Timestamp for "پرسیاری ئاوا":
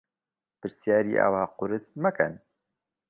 0.59-1.43